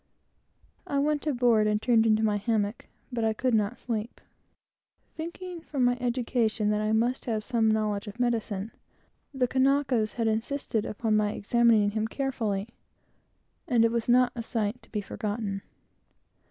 I 0.87 0.97
went 0.97 1.27
aboard 1.27 1.67
and 1.67 1.79
turned 1.79 2.07
into 2.07 2.23
my 2.23 2.37
hammock, 2.37 2.87
but 3.13 3.23
I 3.23 3.33
could 3.33 3.53
not 3.53 3.79
sleep. 3.79 4.19
Thinking, 5.15 5.61
from 5.61 5.83
my 5.83 5.95
education, 5.99 6.71
that 6.71 6.81
I 6.81 6.91
must 6.91 7.25
have 7.25 7.43
some 7.43 7.69
knowledge 7.69 8.07
of 8.07 8.19
medicine, 8.19 8.71
the 9.31 9.47
Kanakas 9.47 10.13
had 10.13 10.25
insisted 10.27 10.87
upon 10.87 11.15
my 11.17 11.33
examining 11.33 11.91
him 11.91 12.07
carefully; 12.07 12.69
and 13.67 13.85
it 13.85 13.91
was 13.91 14.09
not 14.09 14.31
a 14.35 14.41
sight 14.41 14.81
to 14.81 14.89
be 14.89 15.01
forgotten. 15.01 15.61